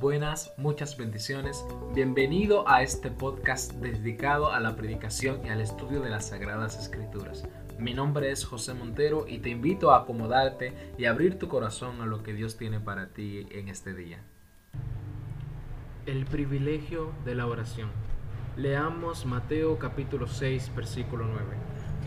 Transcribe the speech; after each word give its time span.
buenas, 0.00 0.52
muchas 0.56 0.96
bendiciones. 0.96 1.64
Bienvenido 1.92 2.68
a 2.68 2.82
este 2.82 3.10
podcast 3.10 3.72
dedicado 3.72 4.52
a 4.52 4.60
la 4.60 4.76
predicación 4.76 5.44
y 5.44 5.48
al 5.48 5.60
estudio 5.60 6.00
de 6.00 6.10
las 6.10 6.28
Sagradas 6.28 6.78
Escrituras. 6.78 7.48
Mi 7.78 7.94
nombre 7.94 8.30
es 8.30 8.44
José 8.44 8.74
Montero 8.74 9.26
y 9.26 9.38
te 9.38 9.50
invito 9.50 9.90
a 9.90 10.02
acomodarte 10.02 10.72
y 10.98 11.06
abrir 11.06 11.38
tu 11.38 11.48
corazón 11.48 12.00
a 12.00 12.06
lo 12.06 12.22
que 12.22 12.32
Dios 12.32 12.56
tiene 12.56 12.78
para 12.78 13.08
ti 13.08 13.46
en 13.50 13.68
este 13.68 13.92
día. 13.92 14.22
El 16.06 16.26
privilegio 16.26 17.12
de 17.24 17.34
la 17.34 17.46
oración. 17.46 17.90
Leamos 18.56 19.26
Mateo 19.26 19.78
capítulo 19.78 20.28
6, 20.28 20.72
versículo 20.76 21.24
9. 21.26 21.44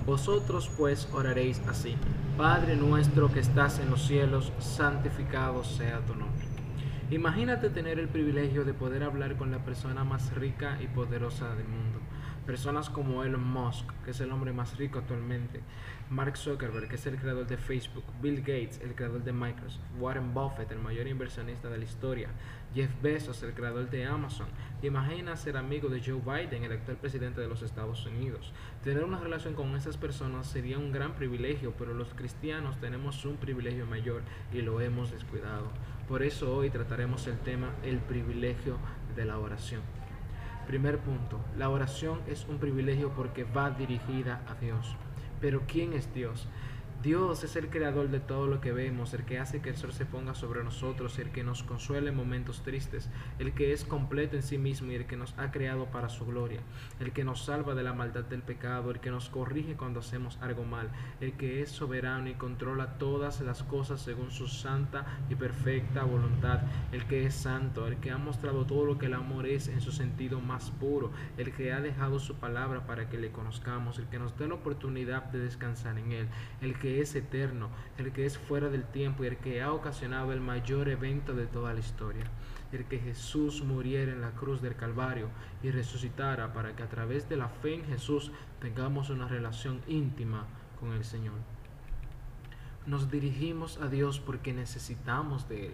Vosotros 0.06 0.72
pues 0.78 1.10
oraréis 1.14 1.62
así, 1.68 1.96
Padre 2.38 2.76
nuestro 2.76 3.32
que 3.32 3.42
estás 3.42 3.80
en 3.80 3.90
los 3.90 4.02
cielos, 4.04 4.52
santificado 4.60 5.64
sea 5.64 6.00
tu 6.06 6.16
nombre. 6.16 6.51
Imagínate 7.12 7.70
tener 7.70 8.00
el 8.00 8.08
privilegio 8.08 8.64
de 8.64 8.74
poder 8.74 9.04
hablar 9.04 9.36
con 9.36 9.52
la 9.52 9.66
persona 9.66 10.06
más 10.06 10.34
rica 10.34 10.78
y 10.82 10.88
poderosa 10.88 11.54
del 11.56 11.68
mundo. 11.68 12.00
Personas 12.46 12.90
como 12.90 13.24
Elon 13.24 13.44
Musk, 13.44 13.86
que 14.04 14.12
es 14.12 14.20
el 14.20 14.32
hombre 14.32 14.52
más 14.52 14.76
rico 14.78 15.00
actualmente, 15.00 15.62
Mark 16.10 16.36
Zuckerberg, 16.36 16.90
que 16.90 16.96
es 16.96 17.06
el 17.06 17.18
creador 17.18 17.48
de 17.48 17.56
Facebook, 17.56 18.04
Bill 18.22 18.40
Gates, 18.40 18.82
el 18.82 18.96
creador 18.96 19.24
de 19.24 19.32
Microsoft, 19.32 19.84
Warren 20.00 20.34
Buffett, 20.34 20.72
el 20.72 20.80
mayor 20.80 21.08
inversionista 21.08 21.70
de 21.70 21.78
la 21.78 21.86
historia, 21.86 22.30
Jeff 22.74 22.90
Bezos, 23.02 23.44
el 23.44 23.54
creador 23.54 23.90
de 23.90 24.06
Amazon. 24.06 24.48
Imagina 24.82 25.38
ser 25.38 25.56
amigo 25.56 25.88
de 25.88 26.02
Joe 26.02 26.20
Biden, 26.20 26.64
el 26.64 26.72
actual 26.72 26.98
presidente 26.98 27.40
de 27.40 27.48
los 27.48 27.62
Estados 27.62 28.06
Unidos. 28.08 28.52
Tener 28.84 29.04
una 29.04 29.20
relación 29.20 29.54
con 29.54 29.76
esas 29.76 29.98
personas 29.98 30.48
sería 30.48 30.80
un 30.80 30.92
gran 30.92 31.14
privilegio, 31.14 31.74
pero 31.78 31.94
los 31.94 32.14
cristianos 32.14 32.80
tenemos 32.82 33.24
un 33.24 33.38
privilegio 33.38 33.86
mayor 33.86 34.24
y 34.52 34.62
lo 34.62 34.82
hemos 34.82 35.12
descuidado. 35.12 35.70
Por 36.08 36.24
eso 36.24 36.54
hoy 36.56 36.72
trataremos 36.72 37.28
el 37.28 37.38
tema 37.38 37.70
el 37.84 38.00
privilegio 38.00 38.78
de 39.16 39.26
la 39.26 39.38
oración. 39.38 40.01
Primer 40.72 41.00
punto, 41.00 41.38
la 41.58 41.70
oración 41.70 42.22
es 42.28 42.46
un 42.48 42.58
privilegio 42.58 43.10
porque 43.10 43.44
va 43.44 43.72
dirigida 43.72 44.40
a 44.48 44.56
Dios. 44.56 44.96
Pero 45.42 45.64
¿quién 45.68 45.92
es 45.92 46.14
Dios? 46.14 46.48
Dios 47.02 47.44
es 47.44 47.56
el 47.56 47.70
creador 47.70 48.10
de 48.10 48.20
todo 48.20 48.46
lo 48.46 48.62
que 48.62 48.72
vemos, 48.72 49.16
el 49.16 49.26
que 49.26 49.40
hace 49.40 49.60
que 49.60 49.70
el 49.70 49.76
sol 49.76 49.92
se 49.92 50.06
ponga 50.06 50.36
sobre 50.36 50.64
nosotros, 50.64 51.18
el 51.18 51.32
que 51.32 51.44
nos 51.44 51.64
consuela 51.64 52.10
en 52.10 52.16
momentos 52.16 52.62
tristes, 52.62 53.10
el 53.40 53.54
que 53.54 53.74
es 53.74 53.86
completo 53.86 54.36
en 54.36 54.44
sí 54.44 54.60
mismo 54.60 54.92
y 54.92 54.96
el 54.96 55.08
que 55.08 55.18
nos 55.18 55.34
ha 55.40 55.50
creado 55.50 55.86
para 55.86 56.10
su 56.10 56.28
gloria, 56.28 56.60
el 57.00 57.12
que 57.12 57.24
nos 57.24 57.46
salva 57.46 57.74
de 57.74 57.82
la 57.82 57.94
maldad 57.94 58.26
del 58.26 58.44
pecado, 58.44 58.92
el 58.92 59.00
que 59.00 59.10
nos 59.10 59.30
corrige 59.30 59.74
cuando 59.74 60.02
hacemos 60.02 60.38
algo 60.42 60.64
mal, 60.64 60.92
el 61.22 61.34
que 61.34 61.64
es 61.64 61.72
soberano 61.72 62.30
y 62.30 62.36
controla 62.36 63.00
todas 63.00 63.42
las 63.42 63.64
cosas 63.64 64.00
según 64.00 64.30
su 64.30 64.48
santa 64.48 65.04
y 65.28 65.34
perfecta 65.34 66.04
voluntad, 66.04 66.60
el 66.92 67.08
que 67.08 67.26
es 67.26 67.34
santo, 67.34 67.88
el 67.88 67.98
que 67.98 68.12
ha 68.12 68.20
mostrado 68.20 68.68
todo 68.68 68.86
lo 68.86 69.00
que 69.00 69.08
el 69.08 69.16
amor 69.16 69.48
es 69.48 69.70
en 69.70 69.82
su 69.82 69.92
sentido 69.92 70.40
más 70.40 70.70
puro, 70.70 71.12
el 71.40 71.52
que 71.52 71.74
ha 71.74 71.82
dejado 71.82 72.20
su 72.20 72.36
palabra 72.36 72.86
para 72.86 73.10
que 73.10 73.18
le 73.18 73.32
conozcamos, 73.32 73.98
el 73.98 74.06
que 74.06 74.20
nos 74.20 74.38
da 74.38 74.48
la 74.48 74.54
oportunidad 74.54 75.24
de 75.32 75.40
descansar 75.40 75.98
en 75.98 76.12
él, 76.12 76.28
el 76.62 76.78
que 76.78 76.91
es 77.00 77.16
eterno, 77.16 77.70
el 77.98 78.12
que 78.12 78.26
es 78.26 78.38
fuera 78.38 78.70
del 78.70 78.84
tiempo 78.84 79.24
y 79.24 79.28
el 79.28 79.38
que 79.38 79.62
ha 79.62 79.72
ocasionado 79.72 80.34
el 80.34 80.42
mayor 80.42 80.90
evento 80.90 81.34
de 81.34 81.46
toda 81.46 81.74
la 81.74 81.80
historia, 81.80 82.26
el 82.74 82.86
que 82.86 83.00
Jesús 83.00 83.64
muriera 83.64 84.12
en 84.12 84.22
la 84.22 84.32
cruz 84.32 84.62
del 84.62 84.76
Calvario 84.76 85.30
y 85.64 85.72
resucitara 85.72 86.54
para 86.54 86.76
que 86.76 86.84
a 86.84 86.90
través 86.90 87.30
de 87.30 87.38
la 87.38 87.48
fe 87.48 87.76
en 87.76 87.86
Jesús 87.86 88.32
tengamos 88.60 89.10
una 89.10 89.28
relación 89.28 89.80
íntima 89.88 90.46
con 90.80 90.92
el 90.92 91.06
Señor. 91.06 91.36
Nos 92.88 93.12
dirigimos 93.12 93.78
a 93.80 93.88
Dios 93.88 94.20
porque 94.20 94.54
necesitamos 94.54 95.48
de 95.48 95.68
Él. 95.68 95.74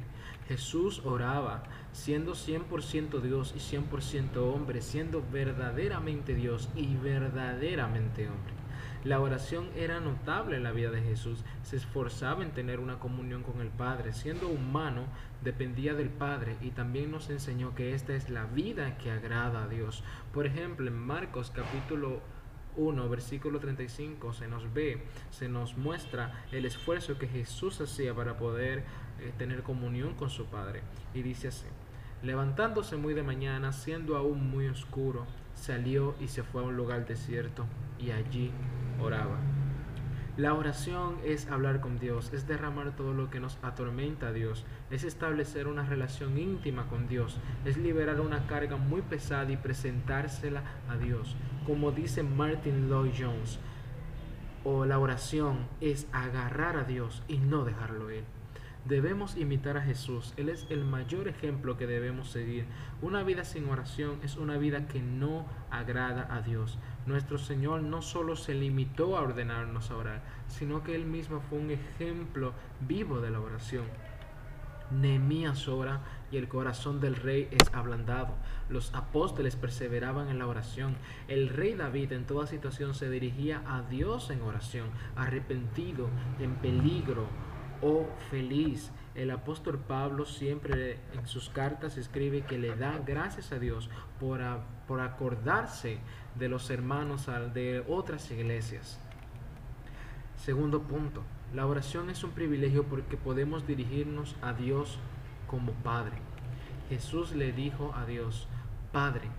Jesús 0.49 1.01
oraba 1.05 1.63
siendo 1.93 2.33
100% 2.33 3.21
Dios 3.21 3.53
y 3.55 3.59
100% 3.59 4.37
hombre, 4.37 4.81
siendo 4.81 5.23
verdaderamente 5.31 6.35
Dios 6.35 6.67
y 6.75 6.95
verdaderamente 6.97 8.27
hombre. 8.27 8.66
La 9.03 9.19
oración 9.19 9.69
era 9.75 9.99
notable 9.99 10.57
en 10.57 10.63
la 10.63 10.71
vida 10.71 10.89
de 10.89 11.01
Jesús. 11.01 11.43
Se 11.63 11.75
esforzaba 11.75 12.43
en 12.43 12.51
tener 12.51 12.79
una 12.79 12.99
comunión 12.99 13.43
con 13.43 13.61
el 13.61 13.69
Padre. 13.69 14.11
Siendo 14.11 14.47
humano, 14.47 15.05
dependía 15.43 15.93
del 15.93 16.09
Padre 16.09 16.57
y 16.61 16.71
también 16.71 17.11
nos 17.11 17.29
enseñó 17.29 17.75
que 17.75 17.93
esta 17.93 18.15
es 18.15 18.29
la 18.29 18.45
vida 18.45 18.97
que 18.97 19.11
agrada 19.11 19.63
a 19.63 19.67
Dios. 19.67 20.03
Por 20.33 20.47
ejemplo, 20.47 20.87
en 20.87 20.97
Marcos 20.97 21.51
capítulo 21.55 22.21
1, 22.75 23.09
versículo 23.09 23.59
35, 23.59 24.33
se 24.33 24.47
nos 24.47 24.73
ve, 24.73 25.03
se 25.29 25.47
nos 25.47 25.77
muestra 25.77 26.45
el 26.51 26.65
esfuerzo 26.65 27.17
que 27.17 27.27
Jesús 27.27 27.79
hacía 27.81 28.13
para 28.13 28.37
poder 28.37 28.79
eh, 29.19 29.31
tener 29.37 29.63
comunión 29.63 30.15
con 30.15 30.29
su 30.29 30.45
Padre. 30.45 30.81
Y 31.13 31.21
dice 31.21 31.49
así, 31.49 31.67
levantándose 32.23 32.95
muy 32.97 33.13
de 33.13 33.23
mañana, 33.23 33.71
siendo 33.73 34.15
aún 34.15 34.49
muy 34.49 34.67
oscuro, 34.67 35.25
salió 35.53 36.15
y 36.19 36.27
se 36.27 36.43
fue 36.43 36.61
a 36.61 36.65
un 36.65 36.77
lugar 36.77 37.05
desierto 37.05 37.65
y 37.99 38.11
allí 38.11 38.51
oraba. 38.99 39.37
La 40.37 40.53
oración 40.53 41.17
es 41.25 41.49
hablar 41.49 41.81
con 41.81 41.97
Dios, 41.97 42.31
es 42.31 42.47
derramar 42.47 42.95
todo 42.95 43.11
lo 43.13 43.31
que 43.31 43.39
nos 43.39 43.57
atormenta 43.63 44.27
a 44.27 44.31
Dios, 44.33 44.65
es 44.91 45.03
establecer 45.03 45.67
una 45.67 45.83
relación 45.83 46.37
íntima 46.37 46.85
con 46.89 47.07
Dios, 47.07 47.39
es 47.65 47.75
liberar 47.75 48.21
una 48.21 48.45
carga 48.45 48.77
muy 48.77 49.01
pesada 49.01 49.51
y 49.51 49.57
presentársela 49.57 50.61
a 50.89 50.97
Dios. 50.97 51.35
Como 51.65 51.91
dice 51.91 52.21
Martin 52.21 52.87
Lloyd 52.87 53.13
Jones, 53.17 53.59
o 54.63 54.85
la 54.85 54.99
oración 54.99 55.65
es 55.81 56.07
agarrar 56.11 56.77
a 56.77 56.83
Dios 56.83 57.23
y 57.27 57.39
no 57.39 57.65
dejarlo 57.65 58.11
ir. 58.11 58.36
Debemos 58.87 59.35
imitar 59.35 59.75
a 59.75 59.81
Jesús. 59.81 60.33
Él 60.37 60.47
es 60.47 60.65
el 60.69 60.85
mayor 60.85 61.27
ejemplo 61.27 61.75
que 61.75 61.87
debemos 61.87 62.29
seguir. 62.29 62.65
Una 63.01 63.21
vida 63.21 63.43
sin 63.43 63.67
oración 63.67 64.17
es 64.23 64.37
una 64.37 64.57
vida 64.57 64.87
que 64.87 65.01
no 65.01 65.45
agrada 65.69 66.33
a 66.33 66.41
Dios. 66.41 66.79
Nuestro 67.05 67.37
Señor 67.37 67.81
no 67.81 68.01
solo 68.01 68.37
se 68.37 68.53
limitó 68.53 69.17
a 69.17 69.21
ordenarnos 69.23 69.91
a 69.91 69.97
orar, 69.97 70.23
sino 70.47 70.83
que 70.83 70.95
Él 70.95 71.03
mismo 71.03 71.41
fue 71.41 71.59
un 71.59 71.71
ejemplo 71.71 72.53
vivo 72.79 73.19
de 73.19 73.29
la 73.29 73.41
oración. 73.41 73.83
Nehemías 74.89 75.67
ora 75.67 75.99
y 76.31 76.37
el 76.37 76.47
corazón 76.47 77.01
del 77.01 77.17
rey 77.17 77.49
es 77.51 77.73
ablandado. 77.73 78.35
Los 78.69 78.95
apóstoles 78.95 79.57
perseveraban 79.57 80.29
en 80.29 80.39
la 80.39 80.47
oración. 80.47 80.95
El 81.27 81.49
rey 81.49 81.73
David 81.73 82.13
en 82.13 82.25
toda 82.25 82.47
situación 82.47 82.93
se 82.93 83.09
dirigía 83.09 83.63
a 83.67 83.81
Dios 83.81 84.29
en 84.29 84.41
oración, 84.43 84.87
arrepentido, 85.17 86.07
en 86.39 86.55
peligro, 86.55 87.27
oh 87.81 88.05
feliz. 88.29 88.91
El 89.15 89.31
apóstol 89.31 89.79
Pablo 89.79 90.25
siempre 90.25 90.99
en 91.13 91.25
sus 91.27 91.49
cartas 91.49 91.97
escribe 91.97 92.41
que 92.41 92.57
le 92.57 92.75
da 92.75 92.99
gracias 93.05 93.51
a 93.51 93.59
Dios 93.59 93.89
por, 94.19 94.41
por 94.87 95.01
acordarse 95.01 95.99
de 96.35 96.49
los 96.49 96.69
hermanos 96.69 97.27
de 97.53 97.83
otras 97.87 98.29
iglesias. 98.31 98.99
Segundo 100.35 100.83
punto, 100.83 101.23
la 101.53 101.65
oración 101.65 102.09
es 102.09 102.23
un 102.23 102.31
privilegio 102.31 102.83
porque 102.83 103.17
podemos 103.17 103.65
dirigirnos 103.65 104.35
a 104.41 104.53
Dios 104.53 104.99
como 105.47 105.71
Padre. 105.71 106.17
Jesús 106.89 107.33
le 107.33 107.51
dijo 107.51 107.93
a 107.95 108.05
Dios, 108.05 108.47
Padre, 108.91 109.29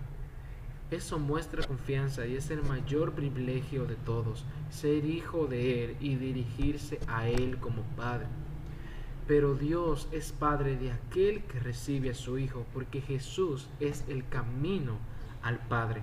eso 0.91 1.19
muestra 1.19 1.65
confianza 1.67 2.25
y 2.25 2.35
es 2.35 2.49
el 2.49 2.63
mayor 2.63 3.13
privilegio 3.13 3.85
de 3.85 3.95
todos, 3.95 4.43
ser 4.71 5.05
hijo 5.05 5.45
de 5.45 5.83
Él 5.83 5.97
y 5.99 6.15
dirigirse 6.15 6.99
a 7.07 7.27
Él 7.27 7.57
como 7.57 7.83
Padre. 7.95 8.25
Pero 9.27 9.53
Dios 9.53 10.07
es 10.11 10.31
Padre 10.31 10.75
de 10.77 10.91
aquel 10.91 11.43
que 11.43 11.59
recibe 11.59 12.09
a 12.09 12.15
su 12.15 12.39
Hijo, 12.39 12.65
porque 12.73 13.01
Jesús 13.01 13.69
es 13.79 14.03
el 14.07 14.27
camino 14.27 14.97
al 15.43 15.59
Padre. 15.59 16.01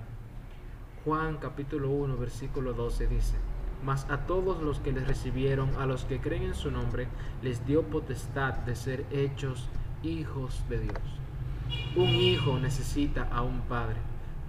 Juan 1.05 1.39
capítulo 1.39 1.91
1 1.91 2.17
versículo 2.17 2.73
12 2.73 3.09
dice, 3.09 3.35
Mas 3.85 4.07
a 4.09 4.27
todos 4.27 4.63
los 4.63 4.79
que 4.79 4.93
les 4.93 5.09
recibieron, 5.09 5.75
a 5.81 5.87
los 5.87 6.05
que 6.05 6.21
creen 6.21 6.45
en 6.45 6.55
su 6.55 6.71
nombre, 6.71 7.09
les 7.43 7.67
dio 7.67 7.83
potestad 7.83 8.55
de 8.55 8.77
ser 8.77 9.05
hechos 9.11 9.69
hijos 10.05 10.63
de 10.69 10.79
Dios. 10.79 11.01
Un 11.97 12.09
hijo 12.11 12.59
necesita 12.61 13.29
a 13.33 13.43
un 13.43 13.61
padre. 13.63 13.97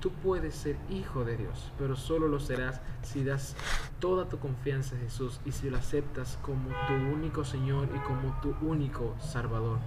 Tú 0.07 0.13
puedes 0.23 0.55
ser 0.55 0.77
hijo 0.89 1.25
de 1.25 1.35
Dios, 1.35 1.69
pero 1.77 1.97
solo 1.97 2.29
lo 2.29 2.39
serás 2.39 2.79
si 3.01 3.25
das 3.25 3.57
toda 3.99 4.29
tu 4.29 4.39
confianza 4.39 4.95
en 4.95 5.01
Jesús 5.01 5.41
y 5.43 5.51
si 5.51 5.69
lo 5.69 5.75
aceptas 5.75 6.39
como 6.43 6.69
tu 6.87 6.93
único 6.93 7.43
Señor 7.43 7.89
y 7.93 7.99
como 8.07 8.39
tu 8.39 8.55
único 8.65 9.17
Salvador. 9.19 9.79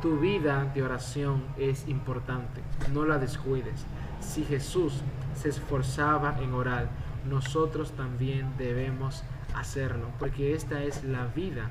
Tu 0.00 0.18
vida 0.18 0.64
de 0.74 0.82
oración 0.82 1.44
es 1.58 1.86
importante, 1.88 2.62
no 2.94 3.04
la 3.04 3.18
descuides. 3.18 3.84
Si 4.20 4.44
Jesús 4.44 4.94
se 5.34 5.50
esforzaba 5.50 6.38
en 6.40 6.54
orar, 6.54 6.88
nosotros 7.28 7.92
también 7.92 8.56
debemos 8.56 9.24
hacerlo, 9.54 10.06
porque 10.18 10.54
esta 10.54 10.82
es 10.84 11.04
la 11.04 11.26
vida 11.26 11.68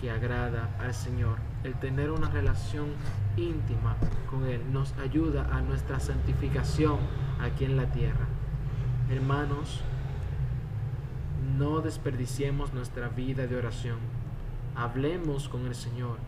que 0.00 0.12
agrada 0.12 0.70
al 0.78 0.94
Señor. 0.94 1.53
El 1.64 1.74
tener 1.76 2.10
una 2.10 2.28
relación 2.28 2.88
íntima 3.38 3.96
con 4.30 4.44
Él 4.44 4.60
nos 4.70 4.92
ayuda 4.98 5.48
a 5.50 5.62
nuestra 5.62 5.98
santificación 5.98 6.98
aquí 7.40 7.64
en 7.64 7.78
la 7.78 7.90
tierra. 7.90 8.26
Hermanos, 9.10 9.80
no 11.56 11.80
desperdiciemos 11.80 12.74
nuestra 12.74 13.08
vida 13.08 13.46
de 13.46 13.56
oración. 13.56 13.96
Hablemos 14.76 15.48
con 15.48 15.66
el 15.66 15.74
Señor. 15.74 16.18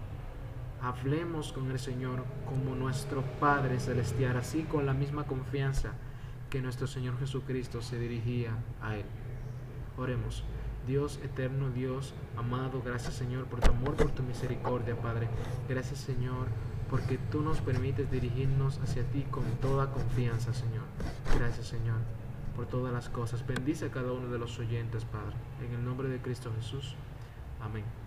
hablemos 0.82 1.52
con 1.52 1.70
el 1.70 1.78
Señor 1.78 2.24
como 2.46 2.74
nuestro 2.74 3.22
Padre 3.40 3.80
Celestial, 3.80 4.36
así 4.36 4.62
con 4.62 4.86
la 4.86 4.92
misma 4.94 5.24
confianza 5.24 5.92
que 6.50 6.62
nuestro 6.62 6.86
Señor 6.86 7.18
Jesucristo 7.18 7.82
se 7.82 7.98
dirigía 7.98 8.50
a 8.80 8.96
Él. 8.96 9.04
Oremos. 9.98 10.44
Dios 10.86 11.18
eterno, 11.22 11.70
Dios 11.70 12.14
amado, 12.36 12.82
gracias 12.84 13.14
Señor 13.14 13.46
por 13.46 13.60
tu 13.60 13.70
amor, 13.70 13.94
por 13.96 14.10
tu 14.10 14.22
misericordia, 14.22 14.96
Padre. 14.96 15.28
Gracias 15.68 15.98
Señor 16.00 16.46
porque 16.90 17.18
tú 17.30 17.42
nos 17.42 17.60
permites 17.60 18.10
dirigirnos 18.10 18.78
hacia 18.78 19.02
ti 19.04 19.22
con 19.30 19.44
toda 19.60 19.90
confianza, 19.90 20.54
Señor. 20.54 20.84
Gracias 21.38 21.66
Señor 21.66 21.98
por 22.54 22.66
todas 22.66 22.92
las 22.92 23.08
cosas. 23.08 23.46
Bendice 23.46 23.86
a 23.86 23.90
cada 23.90 24.12
uno 24.12 24.28
de 24.28 24.38
los 24.38 24.58
oyentes, 24.58 25.04
Padre. 25.04 25.36
En 25.66 25.74
el 25.74 25.84
nombre 25.84 26.08
de 26.08 26.18
Cristo 26.18 26.52
Jesús. 26.56 26.94
Amén. 27.60 28.05